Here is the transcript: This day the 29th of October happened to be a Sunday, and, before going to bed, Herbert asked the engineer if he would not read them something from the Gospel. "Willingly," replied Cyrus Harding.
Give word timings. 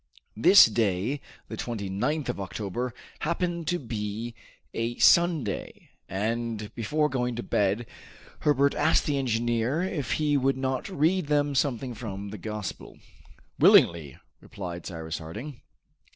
This 0.35 0.65
day 0.65 1.21
the 1.47 1.55
29th 1.55 2.27
of 2.29 2.39
October 2.39 2.91
happened 3.19 3.67
to 3.67 3.77
be 3.77 4.33
a 4.73 4.97
Sunday, 4.97 5.89
and, 6.09 6.73
before 6.73 7.07
going 7.07 7.35
to 7.35 7.43
bed, 7.43 7.85
Herbert 8.39 8.73
asked 8.73 9.05
the 9.05 9.19
engineer 9.19 9.83
if 9.83 10.13
he 10.13 10.37
would 10.37 10.57
not 10.57 10.89
read 10.89 11.27
them 11.27 11.53
something 11.53 11.93
from 11.93 12.29
the 12.29 12.39
Gospel. 12.39 12.97
"Willingly," 13.59 14.17
replied 14.39 14.87
Cyrus 14.87 15.19
Harding. 15.19 15.61